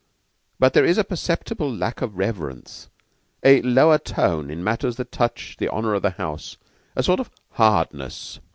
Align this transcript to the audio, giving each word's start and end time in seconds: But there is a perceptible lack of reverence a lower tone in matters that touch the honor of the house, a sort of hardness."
But 0.57 0.73
there 0.73 0.83
is 0.83 0.97
a 0.97 1.03
perceptible 1.03 1.71
lack 1.71 2.01
of 2.01 2.17
reverence 2.17 2.89
a 3.43 3.61
lower 3.61 3.99
tone 3.99 4.49
in 4.49 4.63
matters 4.63 4.95
that 4.95 5.11
touch 5.11 5.57
the 5.59 5.67
honor 5.69 5.93
of 5.93 6.01
the 6.01 6.09
house, 6.09 6.57
a 6.95 7.03
sort 7.03 7.19
of 7.19 7.29
hardness." 7.51 8.39